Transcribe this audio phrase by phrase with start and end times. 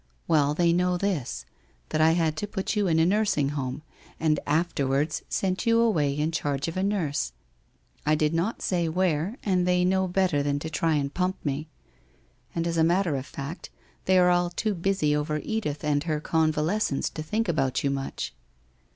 [0.27, 1.45] 'Well, they know this,
[1.89, 3.83] that I had to put you in a Nursing Home,
[4.19, 7.33] and afterwards sent you away in charge of a nurse.
[8.03, 11.69] I did not say where and they know hotter than to try and pump me.
[12.55, 13.69] And, as a matter of fact,
[14.05, 18.33] they are all too busy over Edith and her convalescence to think about you much.'